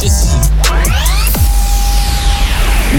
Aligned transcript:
Jessie. 0.00 0.36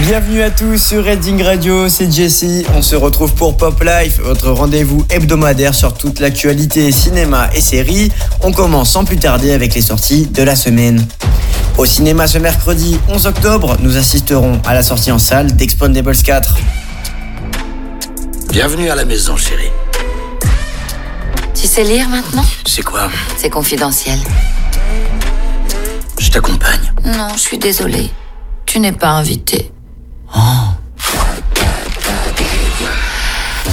Bienvenue 0.02 0.42
à 0.42 0.50
tous 0.50 0.78
sur 0.78 1.04
Reading 1.04 1.42
Radio, 1.42 1.88
c'est 1.88 2.10
Jesse. 2.10 2.64
On 2.74 2.82
se 2.82 2.96
retrouve 2.96 3.34
pour 3.34 3.56
Pop 3.56 3.80
Life, 3.84 4.18
votre 4.20 4.50
rendez-vous 4.50 5.04
hebdomadaire 5.08 5.74
sur 5.74 5.94
toute 5.94 6.18
l'actualité 6.18 6.90
cinéma 6.90 7.50
et 7.54 7.60
séries. 7.60 8.10
On 8.40 8.52
commence 8.52 8.90
sans 8.90 9.04
plus 9.04 9.16
tarder 9.16 9.52
avec 9.52 9.74
les 9.74 9.82
sorties 9.82 10.26
de 10.26 10.42
la 10.42 10.56
semaine. 10.56 11.06
Au 11.76 11.86
cinéma 11.86 12.26
ce 12.26 12.38
mercredi 12.38 12.98
11 13.08 13.26
octobre, 13.26 13.76
nous 13.80 13.96
assisterons 13.96 14.60
à 14.66 14.74
la 14.74 14.82
sortie 14.82 15.12
en 15.12 15.18
salle 15.20 15.54
d'Expandables 15.54 16.16
4. 16.16 16.56
Bienvenue 18.50 18.90
à 18.90 18.96
la 18.96 19.04
maison, 19.04 19.36
chérie. 19.36 19.70
Tu 21.54 21.68
sais 21.68 21.84
lire 21.84 22.08
maintenant? 22.08 22.44
C'est 22.66 22.82
quoi? 22.82 23.08
C'est 23.36 23.50
confidentiel. 23.50 24.18
Je 26.28 26.32
t'accompagne. 26.34 26.92
Non, 27.06 27.30
je 27.36 27.38
suis 27.38 27.56
désolée. 27.56 28.10
Tu 28.66 28.80
n'es 28.80 28.92
pas 28.92 29.08
invité. 29.08 29.72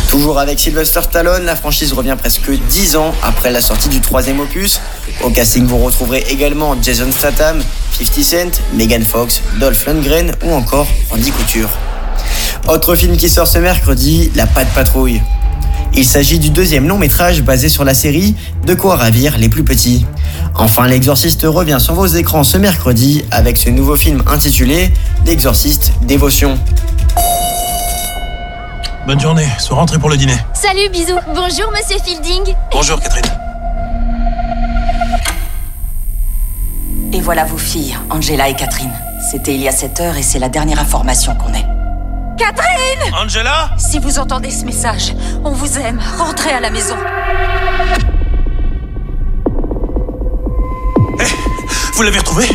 Toujours 0.09 0.39
avec 0.39 0.57
Sylvester 0.57 1.01
Stallone, 1.01 1.43
la 1.43 1.57
franchise 1.57 1.91
revient 1.91 2.15
presque 2.17 2.49
10 2.49 2.95
ans 2.95 3.13
après 3.23 3.51
la 3.51 3.59
sortie 3.59 3.89
du 3.89 3.99
troisième 3.99 4.39
opus. 4.39 4.79
Au 5.21 5.31
casting, 5.31 5.65
vous 5.65 5.79
retrouverez 5.79 6.23
également 6.29 6.81
Jason 6.81 7.11
Statham, 7.11 7.61
50 7.99 8.23
Cent, 8.23 8.61
Megan 8.73 9.03
Fox, 9.03 9.41
Dolph 9.59 9.85
Lundgren 9.85 10.33
ou 10.45 10.53
encore 10.53 10.87
Andy 11.11 11.31
Couture. 11.31 11.69
Autre 12.69 12.95
film 12.95 13.17
qui 13.17 13.27
sort 13.27 13.47
ce 13.47 13.57
mercredi, 13.57 14.31
La 14.33 14.47
Patte 14.47 14.69
Patrouille. 14.69 15.21
Il 15.93 16.05
s'agit 16.05 16.39
du 16.39 16.51
deuxième 16.51 16.87
long 16.87 16.97
métrage 16.97 17.41
basé 17.41 17.67
sur 17.67 17.83
la 17.83 17.93
série 17.93 18.33
De 18.65 18.75
quoi 18.75 18.95
ravir 18.95 19.37
les 19.37 19.49
plus 19.49 19.63
petits. 19.63 20.05
Enfin, 20.57 20.87
l'exorciste 20.87 21.43
revient 21.43 21.77
sur 21.79 21.93
vos 21.93 22.05
écrans 22.05 22.43
ce 22.43 22.57
mercredi 22.57 23.25
avec 23.29 23.57
ce 23.57 23.69
nouveau 23.69 23.97
film 23.97 24.23
intitulé 24.25 24.93
L'exorciste 25.25 25.91
Dévotion. 26.03 26.57
Bonne 29.05 29.19
journée, 29.19 29.47
sois 29.59 29.75
rentré 29.75 29.99
pour 29.99 30.09
le 30.09 30.17
dîner. 30.17 30.35
Salut, 30.53 30.89
bisous. 30.91 31.19
Bonjour, 31.27 31.71
monsieur 31.71 31.97
Fielding. 32.03 32.55
Bonjour 32.71 32.99
Catherine. 32.99 33.25
Et 37.11 37.21
voilà 37.21 37.43
vos 37.43 37.57
filles, 37.57 37.95
Angela 38.09 38.49
et 38.49 38.55
Catherine. 38.55 38.91
C'était 39.29 39.55
il 39.55 39.61
y 39.61 39.67
a 39.67 39.71
7 39.71 39.99
heures 39.99 40.17
et 40.17 40.23
c'est 40.23 40.39
la 40.39 40.49
dernière 40.49 40.79
information 40.79 41.35
qu'on 41.35 41.53
ait. 41.53 41.65
Catherine 42.37 43.13
Angela? 43.13 43.71
Si 43.77 43.99
vous 43.99 44.19
entendez 44.19 44.51
ce 44.51 44.65
message, 44.65 45.15
on 45.43 45.51
vous 45.51 45.77
aime. 45.77 45.99
Rentrez 46.17 46.51
à 46.51 46.59
la 46.59 46.69
maison. 46.69 46.95
Vous 51.95 52.03
l'avez 52.03 52.17
retrouvée 52.17 52.49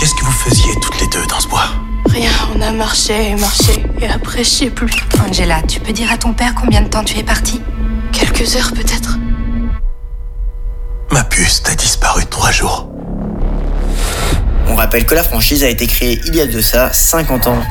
Qu'est-ce 0.00 0.14
que 0.16 0.24
vous 0.24 0.32
faisiez 0.32 0.74
toutes 0.82 1.00
les 1.00 1.06
deux 1.06 1.24
dans 1.28 1.38
ce 1.38 1.46
bois 1.46 1.68
Rien, 2.10 2.32
on 2.52 2.60
a 2.60 2.72
marché 2.72 3.30
et 3.30 3.36
marché, 3.36 3.84
et 4.00 4.08
après, 4.08 4.42
je 4.42 4.48
sais 4.48 4.70
plus. 4.70 4.92
Angela, 5.24 5.62
tu 5.68 5.78
peux 5.78 5.92
dire 5.92 6.10
à 6.10 6.18
ton 6.18 6.32
père 6.32 6.52
combien 6.60 6.82
de 6.82 6.88
temps 6.88 7.04
tu 7.04 7.16
es 7.16 7.22
partie 7.22 7.60
Quelques 8.10 8.56
heures 8.56 8.72
peut-être. 8.72 9.16
Ma 11.12 11.22
puce 11.22 11.62
t'a 11.62 11.76
disparu 11.76 12.26
trois 12.26 12.50
jours. 12.50 12.88
On 14.66 14.74
rappelle 14.74 15.06
que 15.06 15.14
la 15.14 15.22
franchise 15.22 15.62
a 15.62 15.68
été 15.68 15.86
créée 15.86 16.20
il 16.26 16.34
y 16.34 16.40
a 16.40 16.46
de 16.46 16.60
ça 16.60 16.92
50 16.92 17.46
ans. 17.46 17.62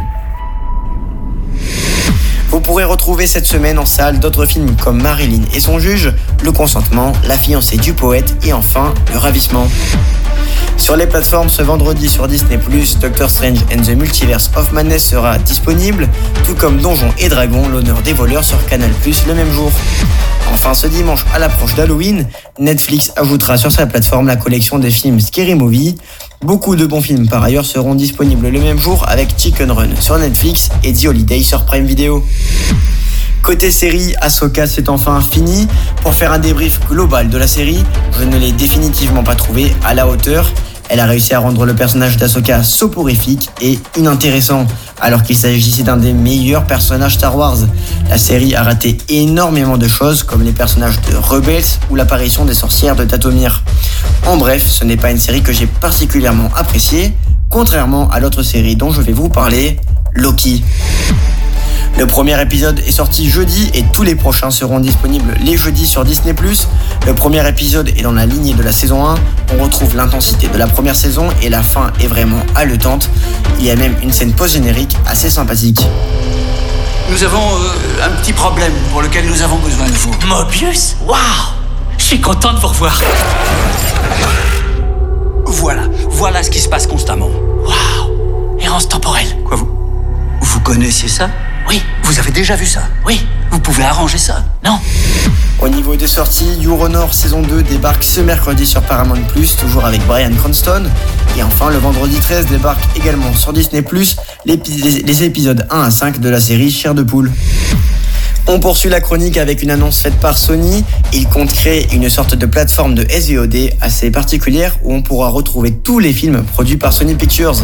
Vous 2.50 2.62
pourrez 2.62 2.86
retrouver 2.86 3.28
cette 3.28 3.46
semaine 3.46 3.78
en 3.78 3.86
salle 3.86 4.22
d'autres 4.22 4.46
films 4.46 4.78
comme 4.78 5.02
Marilyn 5.02 5.44
et 5.54 5.60
son 5.60 5.80
juge, 5.80 6.14
Le 6.44 6.54
consentement, 6.54 7.12
La 7.26 7.38
fiancée 7.38 7.76
du 7.76 7.94
poète 7.94 8.38
et 8.46 8.54
enfin 8.54 8.94
Le 9.12 9.18
ravissement. 9.18 9.68
Sur 10.82 10.96
les 10.96 11.06
plateformes 11.06 11.48
ce 11.48 11.62
vendredi 11.62 12.10
sur 12.10 12.28
Disney+, 12.28 12.58
Doctor 13.00 13.30
Strange 13.30 13.60
and 13.72 13.84
the 13.84 13.96
Multiverse 13.96 14.50
of 14.56 14.72
Madness 14.72 15.06
sera 15.06 15.38
disponible, 15.38 16.10
tout 16.44 16.56
comme 16.56 16.80
Donjons 16.80 17.14
et 17.20 17.30
Dragons, 17.30 17.70
l'honneur 17.70 18.02
des 18.02 18.14
voleurs 18.14 18.44
sur 18.44 18.66
Canal+, 18.66 18.90
le 19.28 19.34
même 19.36 19.52
jour. 19.52 19.72
Enfin, 20.52 20.74
ce 20.74 20.88
dimanche, 20.88 21.24
à 21.36 21.40
l'approche 21.40 21.76
d'Halloween, 21.76 22.28
Netflix 22.60 23.14
ajoutera 23.16 23.58
sur 23.58 23.72
sa 23.72 23.86
plateforme 23.86 24.26
la 24.26 24.38
collection 24.38 24.80
des 24.80 24.90
films 24.90 25.20
Scary 25.20 25.54
Movie. 25.54 25.98
Beaucoup 26.42 26.76
de 26.76 26.88
bons 26.88 27.02
films 27.02 27.30
par 27.30 27.44
ailleurs 27.44 27.66
seront 27.66 27.94
disponibles 27.94 28.50
le 28.50 28.60
même 28.60 28.80
jour 28.80 29.06
avec 29.08 29.36
Chicken 29.38 29.70
Run 29.72 29.96
sur 30.00 30.18
Netflix 30.18 30.70
et 30.84 30.94
The 30.94 31.06
Holiday 31.06 31.44
sur 31.44 31.64
Prime 31.64 31.86
Video. 31.86 32.26
Côté 33.44 33.70
série, 33.70 34.16
Ahsoka 34.20 34.66
c'est 34.66 34.90
enfin 34.90 35.22
fini. 35.22 35.68
Pour 36.02 36.16
faire 36.16 36.32
un 36.32 36.40
débrief 36.40 36.80
global 36.90 37.30
de 37.30 37.38
la 37.38 37.48
série, 37.48 37.84
je 38.20 38.24
ne 38.24 38.38
l'ai 38.38 38.52
définitivement 38.52 39.24
pas 39.24 39.36
trouvé 39.36 39.72
à 39.86 39.94
la 39.94 40.08
hauteur. 40.08 40.52
Elle 40.94 41.00
a 41.00 41.06
réussi 41.06 41.34
à 41.34 41.40
rendre 41.40 41.66
le 41.66 41.74
personnage 41.74 42.18
d'Ahsoka 42.18 42.64
soporifique 42.64 43.50
et 43.62 43.80
inintéressant, 43.96 44.68
alors 45.00 45.24
qu'il 45.24 45.38
s'agissait 45.38 45.84
d'un 45.84 45.96
des 45.96 46.12
meilleurs 46.12 46.66
personnages 46.66 47.14
Star 47.14 47.38
Wars. 47.38 47.60
La 48.10 48.18
série 48.18 48.56
a 48.56 48.64
raté 48.64 48.98
énormément 49.08 49.78
de 49.78 49.88
choses, 49.88 50.22
comme 50.24 50.44
les 50.44 50.52
personnages 50.52 51.00
de 51.10 51.16
Rebels 51.16 51.64
ou 51.90 51.96
l'apparition 51.96 52.44
des 52.44 52.54
sorcières 52.54 52.98
de 52.98 53.06
Tatomir. 53.06 53.64
En 54.28 54.36
bref, 54.36 54.68
ce 54.68 54.84
n'est 54.84 54.98
pas 54.98 55.12
une 55.12 55.18
série 55.18 55.42
que 55.42 55.54
j'ai 55.54 55.66
particulièrement 55.66 56.50
appréciée, 56.58 57.14
contrairement 57.50 58.10
à 58.10 58.20
l'autre 58.20 58.44
série 58.44 58.76
dont 58.76 58.92
je 58.92 59.00
vais 59.00 59.14
vous 59.14 59.30
parler, 59.30 59.80
Loki. 60.14 60.62
Le 61.98 62.08
premier 62.08 62.40
épisode 62.42 62.80
est 62.80 62.92
sorti 62.92 63.30
jeudi 63.30 63.70
et 63.74 63.84
tous 63.94 64.04
les 64.04 64.16
prochains 64.16 64.50
seront 64.50 64.80
disponibles 64.80 65.36
les 65.42 65.56
jeudis 65.56 65.86
sur 65.86 66.04
Disney+. 66.04 66.34
Le 67.06 67.14
premier 67.14 67.48
épisode 67.48 67.90
est 67.90 68.02
dans 68.02 68.12
la 68.12 68.26
lignée 68.26 68.54
de 68.54 68.64
la 68.64 68.72
saison 68.72 69.06
1. 69.08 69.16
On 69.58 69.64
retrouve 69.64 69.96
l'intensité 69.96 70.48
de 70.48 70.58
la 70.58 70.68
première 70.68 70.96
saison 70.96 71.28
et 71.44 71.50
la 71.50 71.62
fin 71.62 71.92
est 72.02 72.08
vraiment 72.08 72.42
haletante. 72.56 73.10
Il 73.60 73.66
y 73.66 73.72
a 73.72 73.76
même 73.76 73.96
une 74.02 74.12
scène 74.12 74.34
post-générique 74.34 74.96
assez 75.06 75.30
sympathique. 75.30 75.86
Nous 77.12 77.24
avons 77.24 77.38
euh, 77.40 78.06
un 78.06 78.10
petit 78.22 78.34
problème 78.34 78.72
pour 78.92 79.02
lequel 79.02 79.26
nous 79.28 79.42
avons 79.42 79.58
besoin 79.58 79.86
de 79.88 79.94
vous. 79.94 80.12
Mobius? 80.28 80.96
Waouh 81.06 81.20
Je 81.98 82.04
suis 82.04 82.22
content 82.22 82.54
de 82.54 82.60
vous 82.60 82.68
revoir. 82.68 83.00
Voilà, 85.46 85.84
voilà 86.10 86.42
ce 86.42 86.50
qui 86.50 86.60
se 86.60 86.70
passe 86.70 86.88
constamment. 86.88 87.30
Waouh 87.64 88.58
Errance 88.60 88.88
temporelle. 88.88 89.28
Quoi, 89.46 89.58
vous 89.58 89.70
Vous 90.42 90.60
connaissez 90.62 91.08
ça? 91.10 91.30
Oui, 91.72 91.82
Vous 92.04 92.20
avez 92.20 92.32
déjà 92.32 92.58
vu 92.58 92.66
ça 92.66 92.82
oui, 93.06 93.26
Vous 93.50 93.60
pouvez 93.60 93.84
arranger 93.84 94.18
ça 94.18 94.44
non. 94.66 94.78
Au 95.62 95.70
niveau 95.70 95.96
des 95.96 96.08
sorties, 96.08 96.58
Euronor 96.66 97.14
saison 97.14 97.42
2 97.42 97.64
débarque 97.64 98.04
ce 98.04 98.20
mercredi 98.20 98.66
sur 98.66 98.82
Paramount+, 98.82 99.16
toujours 99.60 99.86
avec 99.86 100.06
Brian 100.06 100.32
Cranston. 100.36 100.84
Et 101.38 101.44
enfin, 101.44 101.70
le 101.70 101.78
vendredi 101.78 102.18
13 102.20 102.48
débarque 102.48 102.84
également 102.98 103.34
sur 103.34 103.54
Disney+, 103.54 103.86
les, 104.46 104.58
les 104.58 105.24
épisodes 105.24 105.66
1 105.70 105.82
à 105.82 105.92
5 105.92 106.20
de 106.20 106.30
la 106.30 106.42
série 106.42 106.72
Chair 106.72 106.94
de 106.94 107.04
poule. 107.04 107.32
On 108.54 108.60
poursuit 108.60 108.90
la 108.90 109.00
chronique 109.00 109.38
avec 109.38 109.64
une 109.64 109.72
annonce 109.72 110.02
faite 110.02 110.20
par 110.20 110.38
Sony. 110.38 110.84
Il 111.14 111.26
compte 111.30 111.54
créer 111.54 111.88
une 111.94 112.10
sorte 112.10 112.36
de 112.36 112.46
plateforme 112.46 112.96
de 112.96 113.08
SVOD 113.10 113.70
assez 113.80 114.12
particulière 114.12 114.78
où 114.84 114.94
on 114.94 115.02
pourra 115.02 115.30
retrouver 115.30 115.72
tous 115.72 116.00
les 116.00 116.12
films 116.12 116.44
produits 116.44 116.76
par 116.76 116.92
Sony 116.92 117.16
Pictures. 117.16 117.56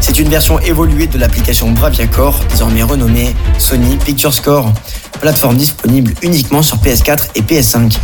C'est 0.00 0.18
une 0.18 0.28
version 0.28 0.60
évoluée 0.60 1.06
de 1.06 1.16
l'application 1.16 1.70
Braviacore, 1.70 2.40
désormais 2.50 2.82
renommée 2.82 3.34
Sony 3.56 3.96
Pictures 3.96 4.42
Core. 4.42 4.70
Plateforme 5.18 5.56
disponible 5.56 6.12
uniquement 6.20 6.60
sur 6.60 6.76
PS4 6.76 7.28
et 7.36 7.40
PS5. 7.40 7.96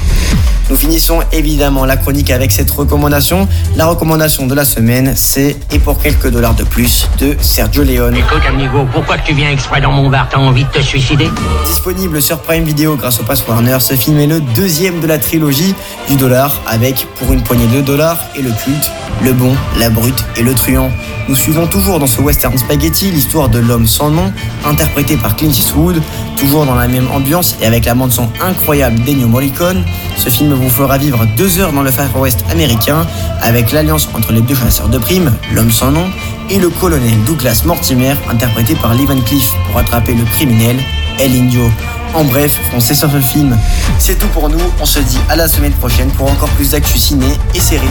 Nous 0.70 0.76
finissons 0.76 1.18
évidemment 1.32 1.84
la 1.84 1.96
chronique 1.96 2.30
avec 2.30 2.52
cette 2.52 2.70
recommandation. 2.70 3.48
La 3.76 3.86
recommandation 3.86 4.46
de 4.46 4.54
la 4.54 4.64
semaine, 4.64 5.14
c'est 5.16 5.56
Et 5.72 5.80
pour 5.80 5.98
quelques 5.98 6.30
dollars 6.30 6.54
de 6.54 6.62
plus 6.62 7.08
de 7.18 7.36
Sergio 7.40 7.82
Leone. 7.82 8.14
Écoute, 8.16 8.42
amigo, 8.48 8.86
pourquoi 8.92 9.18
tu 9.18 9.34
viens 9.34 9.50
exprès 9.50 9.80
dans 9.80 9.90
mon 9.90 10.08
bar? 10.08 10.28
T'as 10.30 10.38
envie 10.38 10.62
de 10.62 10.70
te 10.70 10.80
suicider? 10.80 11.28
Disponible 11.66 12.22
sur 12.22 12.38
Prime 12.38 12.62
Video 12.62 12.94
grâce 12.94 13.18
au 13.18 13.24
Pass 13.24 13.42
Warner, 13.48 13.78
ce 13.80 13.94
film 13.94 14.20
est 14.20 14.28
le 14.28 14.40
deuxième 14.40 15.00
de 15.00 15.08
la 15.08 15.18
trilogie 15.18 15.74
du 16.08 16.14
dollar 16.14 16.60
avec 16.68 17.08
Pour 17.18 17.32
une 17.32 17.42
poignée 17.42 17.66
de 17.66 17.80
dollars 17.80 18.18
et 18.36 18.42
le 18.42 18.50
culte, 18.50 18.92
le 19.24 19.32
bon, 19.32 19.52
la 19.76 19.90
brute 19.90 20.24
et 20.36 20.42
le 20.42 20.54
truand. 20.54 20.90
Nous 21.28 21.34
suivons 21.34 21.66
toujours 21.66 21.98
dans 21.98 22.06
ce 22.06 22.20
western 22.20 22.56
spaghetti 22.56 23.10
l'histoire 23.10 23.48
de 23.48 23.58
l'homme 23.58 23.86
sans 23.86 24.10
nom, 24.10 24.32
interprété 24.64 25.16
par 25.16 25.34
Clint 25.34 25.50
Eastwood, 25.50 26.00
toujours 26.40 26.64
dans 26.64 26.74
la 26.74 26.88
même 26.88 27.06
ambiance 27.12 27.56
et 27.60 27.66
avec 27.66 27.84
la 27.84 27.94
bande 27.94 28.10
son 28.10 28.26
incroyable 28.42 28.98
d'Ennio 29.00 29.28
Morricone. 29.28 29.84
Ce 30.16 30.30
film 30.30 30.54
vous 30.54 30.70
fera 30.70 30.96
vivre 30.96 31.26
deux 31.36 31.58
heures 31.60 31.72
dans 31.72 31.82
le 31.82 31.90
Far 31.90 32.08
West 32.18 32.44
américain 32.50 33.06
avec 33.42 33.72
l'alliance 33.72 34.08
entre 34.14 34.32
les 34.32 34.40
deux 34.40 34.54
chasseurs 34.54 34.88
de 34.88 34.96
primes, 34.96 35.30
l'homme 35.52 35.70
sans 35.70 35.90
nom, 35.90 36.06
et 36.48 36.58
le 36.58 36.70
colonel 36.70 37.22
Douglas 37.26 37.62
Mortimer, 37.66 38.14
interprété 38.30 38.74
par 38.74 38.94
Lee 38.94 39.04
Van 39.04 39.20
Cleef, 39.20 39.52
pour 39.66 39.78
attraper 39.78 40.14
le 40.14 40.24
criminel 40.24 40.78
El 41.18 41.32
Indio. 41.32 41.70
En 42.14 42.24
bref, 42.24 42.58
foncez 42.70 42.94
sur 42.94 43.10
ce 43.10 43.20
film. 43.20 43.56
C'est 43.98 44.18
tout 44.18 44.28
pour 44.28 44.48
nous, 44.48 44.60
on 44.80 44.86
se 44.86 45.00
dit 45.00 45.18
à 45.28 45.36
la 45.36 45.46
semaine 45.46 45.72
prochaine 45.72 46.08
pour 46.12 46.30
encore 46.30 46.48
plus 46.50 46.70
d'actu 46.70 46.98
ciné 46.98 47.26
et 47.54 47.60
séries. 47.60 47.86